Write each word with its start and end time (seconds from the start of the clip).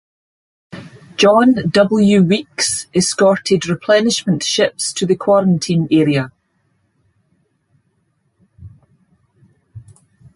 "John 1.15 1.53
W. 1.69 2.23
Weeks" 2.23 2.87
escorted 2.91 3.67
replenishment 3.67 4.43
ships 4.43 4.91
to 4.93 5.05
the 5.05 5.15
quarantine 5.15 5.87
area. 5.91 6.31